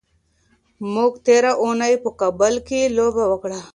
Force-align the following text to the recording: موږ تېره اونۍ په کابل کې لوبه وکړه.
موږ 0.93 1.11
تېره 1.27 1.51
اونۍ 1.63 1.93
په 2.03 2.09
کابل 2.19 2.53
کې 2.67 2.79
لوبه 2.97 3.23
وکړه. 3.27 3.59